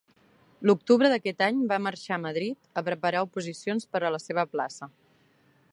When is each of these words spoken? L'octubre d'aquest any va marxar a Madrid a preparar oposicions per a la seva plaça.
L'octubre 0.69 1.11
d'aquest 1.13 1.43
any 1.47 1.59
va 1.73 1.77
marxar 1.87 2.15
a 2.17 2.19
Madrid 2.23 2.81
a 2.81 2.85
preparar 2.89 3.23
oposicions 3.27 3.87
per 3.95 4.01
a 4.09 4.13
la 4.17 4.23
seva 4.29 4.49
plaça. 4.55 4.91